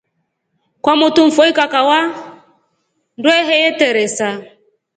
[0.83, 1.99] Kwamotu mfua ikakava
[3.17, 4.27] ndwehe yeteresa.